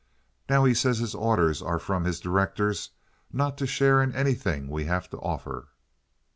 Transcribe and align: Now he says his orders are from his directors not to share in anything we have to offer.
Now 0.49 0.65
he 0.65 0.73
says 0.73 0.97
his 0.97 1.13
orders 1.13 1.61
are 1.61 1.77
from 1.77 2.05
his 2.05 2.19
directors 2.19 2.89
not 3.31 3.55
to 3.59 3.67
share 3.67 4.01
in 4.01 4.15
anything 4.15 4.67
we 4.67 4.85
have 4.85 5.07
to 5.11 5.17
offer. 5.19 5.67